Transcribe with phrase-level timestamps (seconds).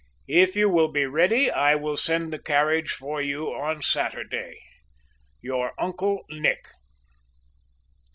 [0.33, 4.59] If you will be ready I will send the carriage for you on Saturday.
[5.43, 6.69] "YOUR UNCLE NICK."